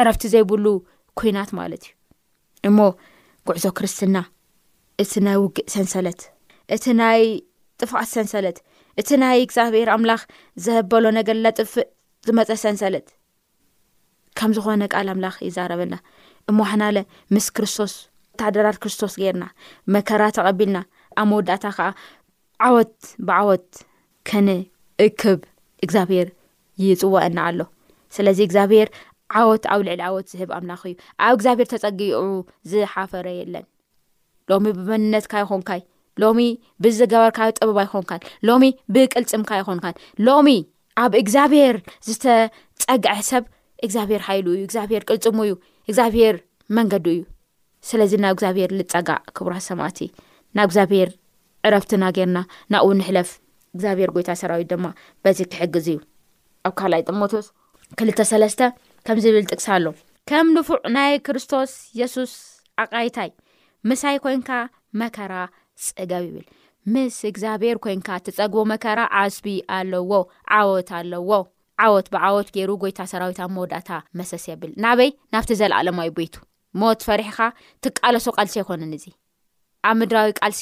ዕረፍቲ 0.01 0.23
ዘይብሉ 0.33 0.65
ኩናት 1.21 1.49
ማለት 1.59 1.83
እዩ 1.89 1.91
እሞ 2.69 2.77
ጉዕዞ 3.49 3.65
ክርስትና 3.79 4.17
እቲ 5.03 5.11
ናይ 5.25 5.37
ውግእ 5.43 5.67
ሰንሰለት 5.75 6.21
እቲ 6.75 6.85
ናይ 7.01 7.21
ጥፍቓት 7.81 8.09
ሰንሰለት 8.15 8.57
እቲ 9.01 9.09
ናይ 9.23 9.37
እግዚኣብሔር 9.45 9.89
ኣምላኽ 9.95 10.21
ዘህበሎ 10.65 11.05
ነገርላጥፍእ 11.17 11.87
ዝመፀ 12.27 12.49
ሰንሰለጥ 12.63 13.07
ከም 14.39 14.51
ዝኾነ 14.57 14.83
ቃል 14.93 15.07
ኣምላኽ 15.13 15.35
ይዛረበና 15.47 15.93
እምዋሕናለ 16.51 16.97
ምስ 17.35 17.45
ክርስቶስ 17.57 17.93
ታደራር 18.39 18.75
ክርስቶስ 18.83 19.13
ጌርና 19.21 19.43
መከራ 19.95 20.21
ተቐቢልና 20.37 20.77
ኣብ 21.21 21.27
መወዳእታ 21.31 21.65
ከዓ 21.77 21.87
ዓወት 22.67 22.93
ብዓወት 23.27 23.67
ከነ 24.29 24.49
እክብ 25.05 25.39
እግዚኣብሄር 25.85 26.27
ይፅወአና 26.83 27.37
ኣሎ 27.49 27.59
ስለዚ 28.15 28.39
እግዚኣብሄር 28.47 28.87
ዓወት 29.39 29.63
ኣብ 29.73 29.81
ልዕሊ 29.87 30.01
ዓወት 30.09 30.27
ዝህብ 30.33 30.49
ኣምላኽ 30.57 30.81
እዩ 30.89 30.95
ኣብ 31.27 31.35
እግዚኣብሄር 31.37 31.67
ተፀጊዑ 31.73 32.19
ዝሓፈረ 32.71 33.27
የለን 33.39 33.65
ሎሚ 34.51 34.65
ብመንነትካ 34.79 35.33
ይኮንካይ 35.43 35.81
ሎሚ 36.23 36.39
ብዝገበርካዮ 36.83 37.51
ጥበባ 37.59 37.79
ይኮንካን 37.87 38.21
ሎሚ 38.47 38.63
ብቅልፅምካ 38.95 39.51
ይኮንካን 39.61 39.95
ሎሚ 40.27 40.49
ኣብ 41.03 41.13
እግዚኣብሄር 41.21 41.77
ዝተፀግዐ 42.09 43.15
ሰብ 43.29 43.43
እግዚኣብሔር 43.85 44.21
ሓይሉ 44.27 44.45
እዩ 44.55 44.61
እግዚኣብሄር 44.67 45.03
ቅልፅሙ 45.09 45.39
እዩ 45.47 45.53
እግዚኣብሄር 45.89 46.35
መንገዲ 46.75 47.05
እዩ 47.15 47.19
ስለዚ 47.89 48.11
ናብ 48.23 48.33
እግዚኣብሔር 48.35 48.69
ልፀጋእ 48.77 49.19
ክቡራት 49.35 49.63
ሰማእቲ 49.69 49.97
ናብ 50.57 50.67
እግዚኣብሔር 50.69 51.09
ዕረፍትና 51.67 52.03
ጌርና 52.17 52.37
ናብእኡ 52.73 52.93
ንሕለፍ 52.99 53.29
እግዚኣብሔር 53.75 54.09
ጎይታ 54.15 54.29
ሰራዊት 54.41 54.67
ድማ 54.73 54.85
በዚ 55.23 55.39
ክሕግዝ 55.51 55.87
እዩ 55.93 55.99
ኣብ 56.67 56.73
ካልኣይ 56.81 57.03
ጢሞቶስ 57.09 57.47
ክልተ3ለስተ 57.99 58.61
ከም 59.07 59.19
ዝብል 59.25 59.45
ጥቅሳ 59.51 59.67
ኣሎ 59.77 59.85
ከም 60.29 60.45
ንፉዕ 60.57 60.79
ናይ 60.97 61.13
ክርስቶስ 61.25 61.71
የሱስ 62.01 62.33
ኣቃይታይ 62.83 63.31
ምሳይ 63.89 64.17
ኮይንካ 64.23 64.49
መከራ 65.01 65.33
ፅገብ 65.87 66.23
ይብል 66.29 66.45
ምስ 66.93 67.17
እግዚኣብሔር 67.31 67.77
ኮይንካ 67.85 68.07
እተፀግቦ 68.21 68.61
መከራ 68.73 68.99
ዓስቢ 69.23 69.45
ኣለዎ 69.77 70.11
ዓወት 70.59 70.89
ኣለዎ 70.99 71.31
ዓወት 71.83 72.07
ብዓወት 72.13 72.49
ገይሩ 72.55 72.69
ጎይታ 72.83 72.99
ሰራዊታዊ 73.11 73.47
መወዳእታ 73.55 73.89
መሰስ 74.19 74.43
የብል 74.49 74.71
ናበይ 74.83 75.09
ናብቲ 75.33 75.49
ዘለኣለማዊ 75.61 76.09
ቤቱ 76.19 76.35
ሞት 76.81 76.99
ፈሪሕካ 77.07 77.39
ትቃለሶ 77.83 78.25
ቃልሲ 78.37 78.55
ኣይኮነን 78.61 78.93
እዚ 78.97 79.05
ኣብ 79.89 79.95
ምድራዊ 80.01 80.29
ቃልሲ 80.39 80.61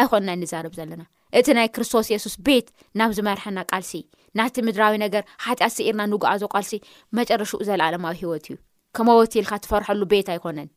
ኣይኮንና 0.00 0.30
ንዛርብ 0.40 0.74
ዘለና 0.80 1.02
እቲ 1.38 1.46
ናይ 1.58 1.68
ክርስቶስ 1.74 2.06
የሱስ 2.14 2.34
ቤት 2.48 2.68
ናብ 2.98 3.10
ዝመርሐና 3.18 3.58
ቃልሲ 3.70 3.94
ናቲ 4.38 4.54
ምድራዊ 4.68 4.94
ነገር 5.04 5.22
ሓጢኣት 5.44 5.72
ዝስኢርና 5.76 6.02
ንጉዓዞ 6.12 6.42
ቃልሲ 6.54 6.72
መጨረሽኡ 7.18 7.60
ዘለኣለማዊ 7.68 8.16
ሂወት 8.22 8.46
እዩ 8.52 8.56
ከመወት 8.96 9.32
ኢልካ 9.40 9.52
እትፈርሐሉ 9.60 10.00
ቤት 10.12 10.28
ኣይኮነን 10.34 10.68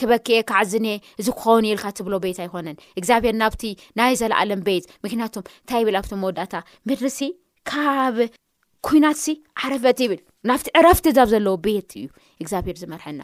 ክበኪ 0.00 0.28
ካዓዝኒ 0.50 0.86
እዚክኸውን 1.20 1.66
ኢልካ 1.70 1.84
እትብሎ 1.94 2.14
ቤት 2.26 2.38
ኣይኮነን 2.44 2.78
እግዚኣብሄር 2.98 3.36
ናብቲ 3.42 3.64
ናይ 3.98 4.14
ዘለኣለም 4.22 4.64
ቤዝ 4.68 4.84
ምክንያቱም 5.06 5.44
እንታይ 5.48 5.84
ብል 5.88 5.98
ኣብቲ 6.02 6.12
መወዳእታ 6.24 6.54
ምድሪሲ 6.90 7.20
ብ 8.16 8.28
ኩናት 8.88 9.18
ሲ 9.22 9.28
ሓረፈት 9.60 9.98
ይብል 10.02 10.18
ናብቲ 10.48 10.66
ዕራፍቲ 10.80 11.06
ዛብ 11.16 11.28
ዘለዎ 11.32 11.54
ቤት 11.64 11.90
እዩ 12.00 12.04
እግዚብሄር 12.42 12.76
ዝመርሐና 12.82 13.20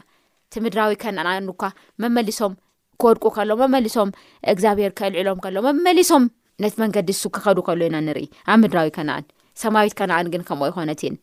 እቲ 0.47 0.55
ምድራዊ 0.65 0.91
ከነኣንኳ 1.03 1.61
መመሊሶም 2.03 2.53
ክወድቁ 3.01 3.23
ከሎ 3.37 3.51
መመሊሶም 3.61 4.09
እግዚብሔር 4.53 4.91
ክልዕሎም 4.99 5.39
ከሎ 5.45 5.55
መመሊሶም 5.67 6.25
ነቲ 6.63 6.75
መንገዲሱ 6.83 7.21
ክኸዱ 7.37 7.57
ከሎ 7.69 7.79
ኢና 7.89 7.97
ንርኢ 8.07 8.25
ኣብ 8.51 8.57
ምድራዊ 8.65 8.89
ከነኣን 8.97 9.27
ሰማዊት 9.63 9.95
ከነኣን 10.01 10.31
ግን 10.35 10.45
ከምኦ 10.49 10.67
ይኮነትን 10.71 11.15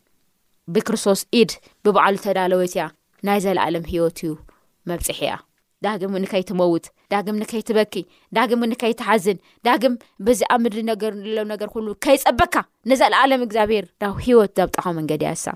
ብክርስቶስ 0.76 1.22
ኢድ 1.42 1.53
ብበዕሉ 1.85 2.16
ተዳለወት 2.26 2.74
እያ 2.79 2.87
ናይ 3.29 3.40
ዘለኣሎም 3.46 3.87
ሂወት 3.92 4.18
እዩ 4.26 4.33
መብፅሕ 4.92 5.18
እያ 5.29 5.33
ዳግም 5.85 6.12
ንከይትመውት 6.23 6.87
ዳግም 7.12 7.37
ንከይትበኪ 7.43 7.95
ዳግም 8.37 8.62
ንከይትሓዝን 8.71 9.38
ዳግም 9.66 9.95
ብዚ 10.27 10.40
ኣብ 10.53 10.59
ምድሪ 10.64 10.79
ነገ 10.90 11.03
ዘለ 11.23 11.38
ነገር 11.53 11.69
ኩሉ 11.75 11.87
ከይፀበካ 12.05 12.55
ነዘለኣለም 12.90 13.43
እግዚኣብሄር 13.47 13.87
ዳ 14.03 14.11
ሂወት 14.27 14.53
ዘብጣኸ 14.61 14.87
መንገዲ 14.99 15.23
እያሳ 15.29 15.47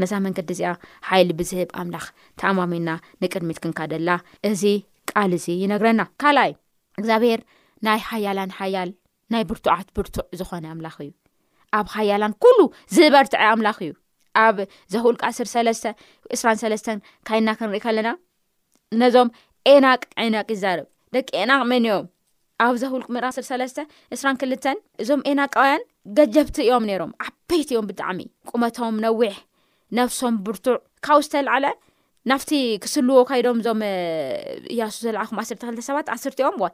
ነዛ 0.00 0.12
መንገዲ 0.26 0.48
እዚኣ 0.54 0.70
ሓይሊ 1.08 1.28
ብዝህብ 1.38 1.68
ኣምላኽ 1.80 2.04
ተኣማሚና 2.40 2.88
ንቅድሚት 3.22 3.58
ክንካደላ 3.64 4.10
እዚ 4.50 4.62
ቃል 5.10 5.30
እዚ 5.38 5.46
ይነግረና 5.62 6.02
ካልኣይ 6.22 6.52
እግዚኣብሄር 7.00 7.40
ናይ 7.88 7.98
ሓያላን 8.10 8.52
ሓያል 8.58 8.90
ናይ 9.34 9.42
ብርቱዓት 9.50 9.88
ብርቱዕ 9.96 10.24
ዝኾነ 10.40 10.64
ኣምላኽ 10.74 10.96
እዩ 11.04 11.10
ኣብ 11.78 11.86
ሃያላን 11.96 12.34
ኩሉ 12.44 12.58
ዝበርትዐ 12.96 13.40
ኣምላኽ 13.54 13.78
እዩ 13.86 13.92
ኣብ 14.46 14.56
ዘሁልቃ 14.92 15.24
ስሰለተ 15.38 15.84
2ስራሰለስተ 16.36 16.88
ካይና 17.28 17.48
ክንሪኢ 17.58 17.80
ከለና 17.86 18.08
ነዞም 19.00 19.28
ኤናቅ 19.70 20.00
ዒናቅ 20.26 20.46
ይዛረብ 20.54 20.86
ደቂ 21.14 21.28
ኤናቅ 21.42 21.62
መን 21.70 21.84
እኦም 21.90 22.04
ኣብ 22.64 22.74
ዘሁል 22.82 23.02
ምራስር 23.14 23.44
ሰለስተ 23.50 23.78
2ስራ 24.16 24.28
ክልተን 24.40 24.78
እዞም 25.02 25.22
ኤናቅ 25.30 25.52
ውያን 25.62 25.82
ገጀብቲ 26.18 26.56
እዮም 26.66 26.84
ነይሮም 26.90 27.10
ዓበይቲ 27.26 27.68
እዮም 27.74 27.88
ብጣዕሚ 27.90 28.18
ቁመቶም 28.50 28.96
ነዊሕ 29.06 29.34
ነፍሶም 29.98 30.34
ብርቱዕ 30.46 30.76
ካብኡ 31.06 31.24
ዝተላዕለ 31.26 31.66
ናፍቲ 32.32 32.52
ክስልዎ 32.84 33.18
ካይዶም 33.30 33.58
እዞም 33.62 33.80
እያሱ 34.74 34.94
ዘለዓለኩም 35.08 35.40
1ስርተ 35.44 35.62
2ልተ 35.70 35.82
ሰባት 35.88 36.08
ዓስርቲዮም 36.14 36.56
ዋ 36.62 36.66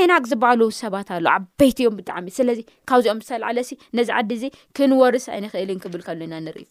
ዔናቅ 0.00 0.22
ዝበሃሉ 0.30 0.62
ሰባት 0.82 1.10
ኣለ 1.16 1.26
ዓበይቲ 1.36 1.78
እዮም 1.84 1.98
ብጣዕሚ 2.00 2.26
ስለዚ 2.38 2.60
ካብዚኦም 2.90 3.22
ዝተላዓለ 3.26 3.58
ሲ 3.68 3.72
ነዚ 3.98 4.08
ዓዲ 4.20 4.30
እዚ 4.38 4.44
ክንወርስ 4.78 5.26
ኣይንክእልን 5.36 5.80
ክብል 5.84 6.02
ከሉ 6.08 6.20
ኢና 6.28 6.34
ንርኢ 6.46 6.66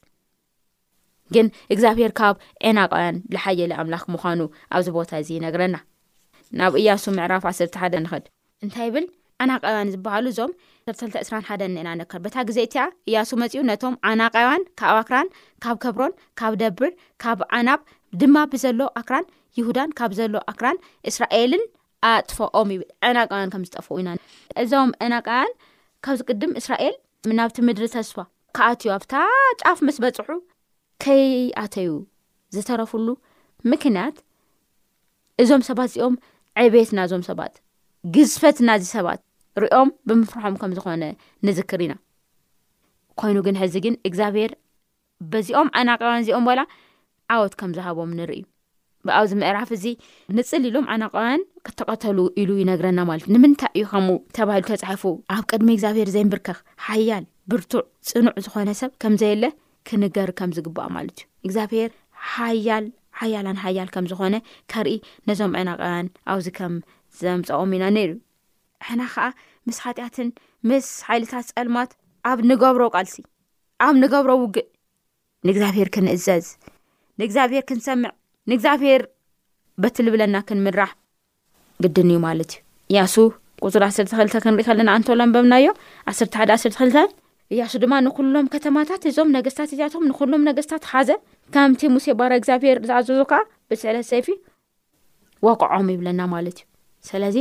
ግን 1.34 1.46
እግዚኣብሔር 1.74 2.12
ካብ 2.20 2.36
ዕና 2.70 2.80
ቃያን 2.94 3.16
ዝሓየለ 3.34 3.72
ኣምላኽ 3.82 4.04
ምኳኑ 4.14 4.40
ኣብዚ 4.76 4.88
ቦታ 4.98 5.12
እዚ 5.22 5.30
ይነግረና 5.38 5.76
ናብ 6.60 6.74
እያሱ 6.82 7.04
ምዕራፍ 7.18 7.44
1ሰርተሓደ 7.52 7.94
ንኽድ 8.06 8.24
እንታይ 8.66 8.88
ይብል 8.90 9.06
ዓናቃያን 9.44 9.90
ዝበሃሉ 9.94 10.26
እዞም 10.34 10.52
ሰተ2ተ 10.88 11.16
እስራ 11.24 11.36
ሓደ 11.48 11.62
ንአና 11.74 11.90
ነከር 12.02 12.20
በታ 12.26 12.36
ግዜ 12.50 12.58
እቲኣ 12.68 12.84
እያሱ 13.10 13.32
መፅኡ 13.42 13.62
ነቶም 13.70 13.96
ዓናቃያን 14.12 14.64
ካብ 14.80 14.90
ኣባክራን 14.92 15.28
ካብ 15.64 15.78
ከብሮን 15.86 16.14
ካብ 16.40 16.54
ደብር 16.62 16.92
ካብ 17.24 17.40
ዓናብ 17.58 17.82
ድማ 18.22 18.36
ብዘሎ 18.54 18.80
ኣክራን 19.02 19.26
ይሁዳን 19.60 19.92
ካብ 20.00 20.12
ዘሎ 20.20 20.36
ኣክራን 20.52 20.80
እስራኤልን 21.12 21.66
ኣጥፈኦም 22.14 22.72
ይብል 22.76 22.88
ዕናቃያን 23.10 23.52
ከም 23.56 23.66
ዝጠፈኡ 23.70 23.98
ኢና 24.02 24.10
እዞም 24.64 24.92
ዕናቃያን 25.08 25.52
ካብዚ 26.08 26.22
ቅድም 26.30 26.52
እስራኤል 26.62 26.96
ናብቲ 27.40 27.58
ምድሪ 27.68 27.86
ተስፋ 27.98 28.18
ካኣትዩ 28.60 28.92
ኣብታ 28.98 29.14
ጫፍ 29.62 29.80
ምስ 29.88 29.98
በፅሑ 30.04 30.30
ከይኣተዩ 31.03 31.89
ዝተረፍሉ 32.55 33.08
ምክንያት 33.71 34.17
እዞም 35.43 35.62
ሰባት 35.69 35.88
እዚኦም 35.91 36.15
ዕቤየት 36.65 36.91
ናዞም 36.97 37.23
ሰባት 37.29 37.55
ግዝፈት 38.15 38.58
ናዚ 38.67 38.84
ሰባት 38.95 39.21
ሪኦም 39.63 39.89
ብምፍርሖም 40.08 40.55
ከም 40.62 40.71
ዝኾነ 40.77 41.03
ንዝክር 41.47 41.79
ኢና 41.86 41.93
ኮይኑ 43.19 43.38
ግን 43.47 43.55
ሕዚ 43.62 43.75
ግን 43.86 43.95
እግዚኣብሔር 44.08 44.51
በዚኦም 45.31 45.69
ዓናቀውያን 45.79 46.23
እዚኦም 46.23 46.47
በላ 46.49 46.62
ዓወት 47.36 47.53
ከም 47.60 47.71
ዝሃቦም 47.77 48.12
ንርኢ 48.19 48.41
ብኣብዚ 49.08 49.31
ምዕራፍ 49.41 49.69
እዚ 49.77 49.86
ንፅሊ 50.38 50.63
ኢሎም 50.69 50.86
ዓናቀያያን 50.93 51.41
ክተቀተሉ 51.65 52.17
ኢሉ 52.41 52.49
ይነግረና 52.62 52.99
ማለት 53.10 53.25
እዩ 53.27 53.34
ንምንታይ 53.36 53.71
እዩ 53.79 53.86
ከምኡ 53.91 54.15
ተባሂሉ 54.38 54.65
ተፃሒፉ 54.84 55.03
ኣብ 55.36 55.43
ቅድሚ 55.51 55.67
እግዚኣብሄር 55.77 56.10
ዘይንብርከ 56.15 56.47
ሓያል 56.88 57.25
ብርቱዕ 57.51 57.84
ፅኑዕ 58.10 58.36
ዝኾነ 58.45 58.69
ሰብ 58.81 58.91
ከምዘየለ 59.03 59.45
ክንገር 59.89 60.30
ከም 60.39 60.52
ዝግባኦ 60.58 60.88
ማለት 60.98 61.17
እዩ 61.21 61.30
እግዚኣብሄር 61.48 61.89
ሓያል 62.34 62.86
ሓያላን 63.19 63.60
ሓያል 63.63 63.89
ከም 63.95 64.06
ዝኾነ 64.12 64.36
ካርኢ 64.71 64.95
ነዞም 65.30 65.54
ዕና 65.60 65.69
ቀያን 65.82 66.08
ኣብዚ 66.32 66.48
ከም 66.58 66.74
ዘምፀኦም 67.21 67.74
ኢና 67.76 67.86
ነይሩ 67.98 68.12
ሕና 68.88 69.02
ከዓ 69.13 69.26
ምስ 69.67 69.78
ካጢኣትን 69.84 70.30
ምስ 70.69 70.88
ሓይልታት 71.10 71.48
ፀልማት 71.58 71.91
ኣብ 72.30 72.39
ንገብሮ 72.52 72.84
ቃልሲ 72.95 73.15
ኣብ 73.88 73.95
ንገብሮ 74.04 74.32
ውግእ 74.43 74.67
ንእግዚኣብሔር 75.48 75.89
ክንእዘዝ 75.95 76.45
ንእግዚኣብሔር 77.19 77.63
ክንሰምዕ 77.71 78.12
ንእግዚኣብሔር 78.50 79.02
በትልብለና 79.84 80.36
ክንምራሕ 80.48 80.91
ግድን 81.84 82.10
እዩ 82.13 82.19
ማለት 82.28 82.52
እዩ 82.58 82.62
ያሱ 82.98 83.13
ቁፅር 83.65 83.84
ዓስርተ 83.88 84.12
ክልተ 84.19 84.36
ክንሪኢ 84.43 84.65
ከለና 84.69 84.89
ኣንተሎንበምናዮ 84.98 85.67
ዓስተ 86.12 86.28
ሓደ 86.39 86.50
ዓሰርተ 86.56 86.76
2ልተ 86.82 86.95
እያሱ 87.53 87.71
ድማ 87.81 87.93
ንኩሎም 88.05 88.47
ከተማታት 88.53 89.01
እዞም 89.10 89.31
ነገስታት 89.38 89.69
እዚኣቶም 89.75 90.05
ንኩሎም 90.12 90.45
ነገስታት 90.49 90.84
ሓዘ 90.91 91.10
ካምቲ 91.55 91.81
ሙሴ 91.95 92.05
ባረ 92.19 92.31
እግዚብሄር 92.39 92.77
ዝኣዘዙ 92.89 93.19
ከዓ 93.31 93.39
ብስዕለ 93.71 93.97
ሰይፊ 94.12 94.27
ወቕዖም 95.47 95.89
ይብለና 95.93 96.21
ማለት 96.36 96.60
እዩ 96.63 96.65
ስለዚ 97.10 97.38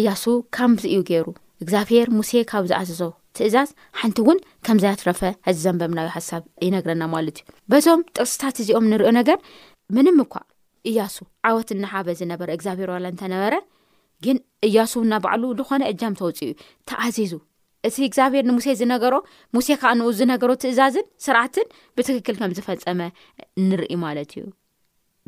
እያሱ 0.00 0.24
ካምዚ 0.56 0.84
እዩ 0.94 1.00
ገይሩ 1.10 1.26
እግዚብሄር 1.64 2.08
ሙሴ 2.18 2.32
ካብ 2.50 2.64
ዝኣዘዞ 2.72 3.00
ትእዛዝ 3.36 3.70
ሓንቲ 4.00 4.18
ውን 4.28 4.38
ከምዝትረፈ 4.66 5.20
ዚዘንበምናዮ 5.56 6.08
ሓሳብ 6.16 6.42
ይነግረና 6.66 7.02
ማለት 7.14 7.38
እዩ 7.40 7.48
በዞም 7.72 8.02
ጥቕስታት 8.16 8.58
እዚኦም 8.62 8.86
ንሪኦነገር 8.92 9.38
ምንም 9.96 10.18
እኳ 10.26 10.34
እያሱ 10.90 11.16
ዓወት 11.48 11.68
እናሓበ 11.76 12.08
ዝነበረ 12.22 12.48
እግዚብሔር 12.58 12.90
ለ 13.04 13.08
እተነበረ 13.14 13.56
ግን 14.26 14.36
እያሱ 14.68 14.92
እናባዕሉ 15.06 15.44
ዝኾነ 15.60 15.82
እጃም 15.92 16.14
ተውፅ 16.20 16.40
ዩ 16.48 16.52
ተኣዙ 16.90 17.18
እቲ 17.88 17.96
እግዚኣብሔር 18.08 18.44
ንሙሴ 18.50 18.66
ዝነገሮ 18.80 19.14
ሙሴ 19.56 19.66
ከዓ 19.80 19.90
ንኡ 19.98 20.08
ዝነገሮ 20.20 20.50
ትእዛዝን 20.62 21.06
ስርዓትን 21.24 21.66
ብትክክል 21.96 22.36
ከም 22.40 22.52
ዝፈፀመ 22.58 23.00
ንርኢ 23.68 23.92
ማለት 24.04 24.30
እዩ 24.38 24.44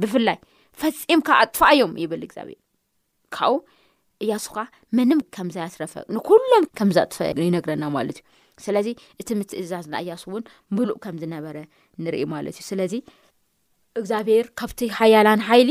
ብፍላይ 0.03 0.37
ፈፂም 0.81 1.21
ካ 1.27 1.39
ኣጥፋ 1.43 1.61
እዮም 1.75 1.93
ይብል 2.03 2.23
እግዚኣብሔር 2.29 2.59
ካብብኡ 3.37 3.61
እያሱ 4.25 4.45
ኻ 4.57 4.61
ምንም 4.99 5.21
ከምዝያስረፈ 5.37 5.93
ንኩሎም 6.15 6.65
ከም 6.79 6.91
ዘጥፈ 6.97 7.19
ይነግረና 7.49 7.85
ማለት 7.97 8.19
እዩ 8.21 8.27
ስለዚ 8.67 8.89
እቲ 9.21 9.29
ምትእዛዝን 9.41 9.95
እያሱ 10.03 10.25
እውን 10.33 10.45
ሙሉእ 10.77 10.99
ከምዝነበረ 11.05 11.57
ንርኢ 12.05 12.23
ማለት 12.35 12.57
እዩ 12.61 12.67
ስለዚ 12.71 12.95
እግዚኣብሔር 14.01 14.47
ካብቲ 14.63 14.81
ሃያላን 14.99 15.41
ሓይሊ 15.49 15.71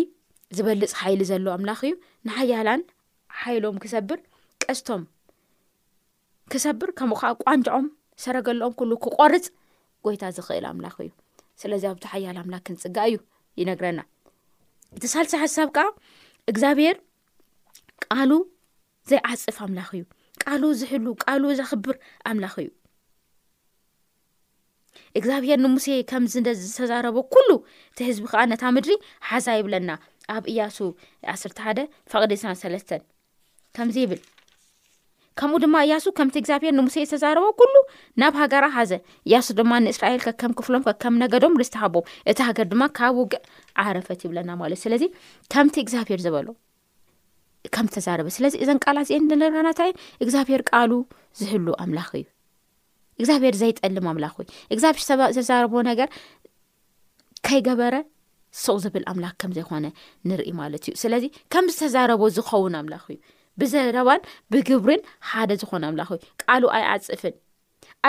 ዝበልፅ 0.57 0.91
ሓይሊ 1.01 1.21
ዘሎ 1.31 1.45
ኣምላኽ 1.57 1.81
እዩ 1.89 1.93
ንሓያላን 2.29 2.81
ሓይሎም 3.41 3.77
ክሰብር 3.83 4.19
ቀስቶም 4.63 5.03
ክሰብር 6.51 6.89
ከምኡ 6.99 7.17
ከዓ 7.21 7.29
ቋንጆዖም 7.45 7.85
ሰረገሎኦም 8.23 8.73
ኩሉ 8.79 8.91
ክቆርፅ 9.05 9.45
ጎይታ 10.05 10.23
ዝኽእል 10.35 10.65
ኣምላኽ 10.69 10.95
እዩ 11.05 11.09
ስለዚ 11.61 11.83
ኣብቲ 11.91 12.03
ሓያል 12.11 12.37
ኣምላክ 12.41 12.63
ክንፅጋ 12.67 12.97
እዩ 13.09 13.17
ይነግረና 13.59 13.99
እቲ 14.97 15.03
ሳልሳ 15.13 15.33
ሓሳብ 15.43 15.69
ከዓ 15.75 15.85
እግዚኣብሄር 16.51 16.97
ቃሉ 18.05 18.31
ዘይዓፅፍ 19.11 19.57
ኣምላኽ 19.65 19.89
እዩ 19.97 20.03
ቃሉ 20.43 20.63
ዝሕሉ 20.81 21.05
ቃሉ 21.25 21.43
ዘኽብር 21.59 21.97
ኣምላኽ 22.31 22.55
እዩ 22.63 22.69
እግዚኣብሄር 25.19 25.59
ንሙሴ 25.65 25.87
ከምዚ 26.11 26.33
ደዝተዛረበ 26.47 27.17
ኩሉ 27.35 27.49
እቲ 27.91 27.99
ህዝቢ 28.09 28.25
ከዓ 28.31 28.41
ነታ 28.53 28.63
ምድሪ 28.75 28.93
ሓዛ 29.31 29.47
ይብለና 29.59 29.89
ኣብ 30.35 30.43
እያሱ 30.53 30.77
1ስርተ 31.35 31.59
ሓደ 31.67 31.79
ፈቅዲሳን 32.13 32.57
ሰለስተን 32.63 33.03
ከምዚ 33.75 33.97
ይብል 34.05 34.21
ከምኡ 35.39 35.57
ድማ 35.63 35.75
እያሱ 35.85 36.05
ከምቲ 36.17 36.35
እግዚብሄር 36.41 36.73
ንሙሴ 36.77 36.95
ዝተዛረበ 37.09 37.47
ኩሉ 37.59 37.75
ናብ 38.21 38.35
ሃገራ 38.41 38.65
ሓዘ 38.77 38.93
እያሱ 39.27 39.47
ድማ 39.59 39.71
ንእስራኤል 39.85 40.21
ከከም 40.25 40.53
ክፍሎም 40.59 40.83
ከከም 40.87 41.15
ነገዶም 41.23 41.57
ርስተ 41.61 41.75
ሃቦም 41.81 42.05
እቲ 42.31 42.37
ሃገር 42.47 42.65
ድማ 42.71 42.83
ካብ 42.99 43.15
ውግዕ 43.21 43.37
ዓረፈት 43.83 44.19
ይብለና 44.25 44.49
ማለት 44.61 44.77
እዩ 44.79 44.85
ስለዚ 44.85 45.03
ከምቲ 45.53 45.75
እግዚኣብሄር 45.85 46.21
ዝበሎ 46.25 46.47
ከምዝተዛረበ 47.75 48.27
ስለዚ 48.37 48.55
እዘን 48.63 48.79
ቃላ 48.85 48.97
ዚአንረናታይ 49.09 49.91
እግዚኣብሄር 50.25 50.61
ቃሉ 50.71 50.91
ዝሕሉ 51.41 51.67
ኣምላኽ 51.85 52.09
እዩ 52.21 52.25
እግዚኣብሄር 53.21 53.55
ዘይጠልም 53.61 54.05
ኣምላኽ 54.13 54.35
እግዚብሔር 54.75 55.31
ዝዛረቦ 55.37 55.73
ነገር 55.91 56.09
ከይገበረ 57.47 57.95
ስቕ 58.63 58.75
ዝብል 58.83 59.03
ኣምላኽ 59.11 59.33
ከም 59.41 59.51
ዘይኮነ 59.55 59.85
ንርኢ 60.29 60.49
ማለት 60.61 60.83
እዩ 60.89 60.93
ስለዚ 61.03 61.23
ከም 61.53 61.65
ዝተዛረቦ 61.73 62.21
ዝኸውን 62.37 62.75
ኣምላኽ 62.81 63.03
እዩ 63.15 63.17
ብዘዳባን 63.61 64.21
ብግብርን 64.53 65.01
ሓደ 65.29 65.49
ዝኾነ 65.61 65.83
ኣምላኽ 65.91 66.09
እዩ 66.15 66.25
ቃሉ 66.47 66.63
ኣይ 66.77 66.83
ኣፅፍን 66.93 67.35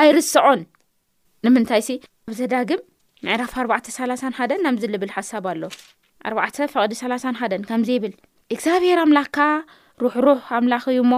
ኣይርስዖን 0.00 0.60
ንምንታይ 1.44 1.82
ሲ 1.86 1.98
ኣብዘዳግም 2.28 2.80
ምዕራፍ 3.26 3.52
431ን 3.64 4.62
ኣምዝልብል 4.70 5.10
ሓሳብ 5.16 5.44
ኣሎ 5.52 5.62
4ዕ 6.32 6.56
ፍቕዲ 6.74 6.92
3ሓ 7.02 7.24
ከምዘ 7.70 7.88
ይብል 7.96 8.14
እግዚኣብሔር 8.54 8.98
ኣምላኽካ 9.04 9.38
ሩሕሩሕ 10.02 10.42
ኣምላኽ 10.58 10.84
እዩ 10.94 11.00
እሞ 11.04 11.12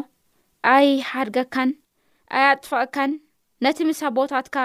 ኣይ 0.74 0.86
ሓድገካን 1.10 1.70
ኣይ 2.36 2.44
ኣጥፋአካን 2.52 3.10
ነቲ 3.64 3.78
ምሳ 3.88 4.00
ቦታትካ 4.18 4.56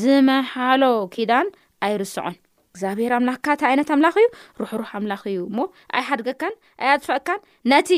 ዝመሓሎ 0.00 0.82
ኪዳን 1.14 1.48
ኣይርስዖን 1.86 2.36
እግዚኣብሔር 2.74 3.12
ኣምላኽካ 3.18 3.46
እታ 3.56 3.62
ዓይነት 3.70 3.90
ኣምላኽ 3.96 4.14
እዩ 4.22 4.28
ሩሕሩሕ 4.62 4.90
ኣምላ 4.98 5.14
እዩ 5.32 5.38
እሞ 5.50 5.58
ኣይ 5.98 6.04
ሓድገካን 6.10 6.54
ኣ 6.82 6.94
ኣጥፋቐካን 6.96 7.40
ነቲ 7.72 7.90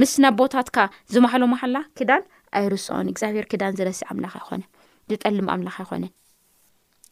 ምስ 0.00 0.12
ናብ 0.22 0.34
ቦታትካ 0.40 0.76
ዝማሓሎ 1.12 1.42
ማሓላ 1.52 1.76
ክዳን 1.98 2.22
ኣይርስኦን 2.58 3.08
እግዚኣብሄር 3.10 3.46
ክዳን 3.52 3.72
ዝረስእ 3.78 4.04
ኣምላኽ 4.12 4.32
ኣይኮነን 4.38 4.68
ዝጠልም 5.10 5.48
ኣምላኽ 5.54 5.74
ኣይኮነን 5.82 6.12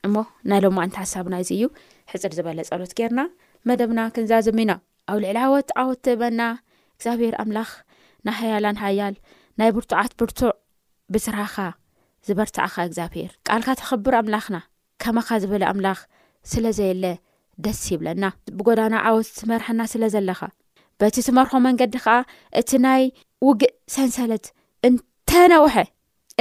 እሞ 0.06 0.14
ናይ 0.50 0.60
ሎምማእንቲ 0.64 0.94
ሓሳብና 1.02 1.34
እዚ 1.42 1.50
እዩ 1.56 1.64
ሕፅር 2.12 2.32
ዝበለ 2.36 2.58
ፀሎት 2.68 2.92
ገርና 2.98 3.20
መደብና 3.70 4.00
ክንዛዘሚና 4.16 4.72
ኣብ 5.12 5.18
ልዕላ 5.24 5.38
ወት 5.54 5.70
ዓወት 5.82 6.00
ተበና 6.06 6.40
እግዚኣብሄር 6.96 7.34
ኣምላኽ 7.42 7.70
ናይ 8.28 8.36
ሓያላን 8.40 8.78
ሓያል 8.84 9.14
ናይ 9.62 9.70
ብርቱዓት 9.78 10.14
ብርቱዕ 10.22 10.52
ብስራሓኻ 11.14 11.56
ዝበርትኣኻ 12.28 12.74
እግዚኣብሄር 12.90 13.32
ካል 13.48 13.62
ካ 13.66 13.70
ተኸብር 13.80 14.14
ኣምላኽና 14.20 14.56
ከማኻ 15.04 15.28
ዝበለ 15.42 15.64
ኣምላኽ 15.72 16.00
ስለዘየለ 16.54 17.04
ደስ 17.66 17.82
ይብለና 17.94 18.24
ብጎዳና 18.58 18.94
ዓወት 19.10 19.38
መርሐና 19.52 19.80
ስለ 19.92 20.02
ዘለኻ 20.16 20.40
በቲ 21.00 21.16
ትመርኾ 21.26 21.52
መንገዲ 21.66 21.94
ከዓ 22.04 22.16
እቲ 22.60 22.70
ናይ 22.84 23.02
ውግእ 23.46 23.72
ሰንሰለት 23.94 24.46
እንተነውሐ 24.88 25.74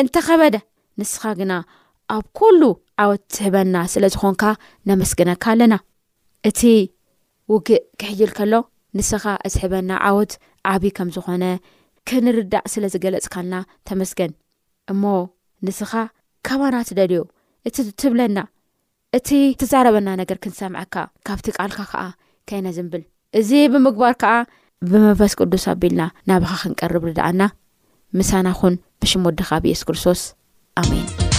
እንተኸበደ 0.02 0.56
ንስኻ 1.00 1.24
ግና 1.40 1.54
ኣብ 2.16 2.26
ኩሉ 2.38 2.62
ዓወት 3.04 3.24
ዝሕበና 3.36 3.76
ስለ 3.94 4.04
ዝኾንካ 4.14 4.44
ነመስግነካ 4.90 5.46
ኣለና 5.54 5.76
እቲ 6.50 6.62
ውግእ 7.54 7.84
ክሕይል 8.00 8.32
ከሎ 8.40 8.54
ንስኻ 8.98 9.24
ኣስሕበና 9.48 9.92
ዓወት 10.10 10.32
ዓብዪ 10.72 10.92
ከም 10.98 11.10
ዝኾነ 11.18 11.44
ክንርዳእ 12.10 12.66
ስለ 12.74 12.86
ዝገለፅካልና 12.94 13.56
ተመስገን 13.90 14.32
እሞ 14.94 15.04
ንስኻ 15.68 15.92
ከማናት 16.50 16.90
ደልዮ 17.00 17.22
እቲ 17.70 17.78
ትብለና 18.02 18.40
እቲ 19.20 19.30
ትዛረበና 19.62 20.10
ነገር 20.24 20.38
ክንሰምዐካ 20.44 20.96
ካብቲ 21.30 21.48
ቃልካ 21.58 21.80
ከዓ 21.94 22.02
ከይነ 22.50 22.68
ዝምብል 22.78 23.04
እዚ 23.38 23.50
ብምግባር 23.72 24.14
ከዓ 24.22 24.32
ብመንፈስ 24.90 25.34
ቅዱስ 25.40 25.64
ኣቢልና 25.74 26.02
ናባኻ 26.30 26.54
ክንቀርብ 26.62 27.04
ርድኣና 27.10 27.42
ምሳናኹን 28.20 28.74
ብሽም 29.02 29.24
ወድኻ 29.30 29.50
ብየሱስ 29.66 29.86
ክርስቶስ 29.90 30.22
ኣሚን 30.82 31.38